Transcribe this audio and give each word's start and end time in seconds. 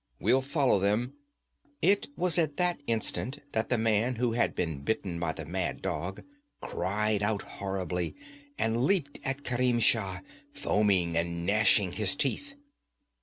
We'll 0.19 0.41
follow 0.41 0.79
them' 0.79 1.13
It 1.83 2.07
was 2.17 2.39
at 2.39 2.57
that 2.57 2.81
instant 2.87 3.37
that 3.51 3.69
the 3.69 3.77
man 3.77 4.15
who 4.15 4.31
had 4.31 4.55
been 4.55 4.81
bitten 4.81 5.19
by 5.19 5.31
the 5.31 5.45
mad 5.45 5.83
dog 5.83 6.23
cried 6.59 7.21
out 7.21 7.43
horribly 7.43 8.15
and 8.57 8.85
leaped 8.85 9.19
at 9.23 9.43
Kerim 9.43 9.77
Shah, 9.79 10.21
foaming 10.55 11.15
and 11.15 11.45
gnashing 11.45 11.91
his 11.91 12.15
teeth. 12.15 12.55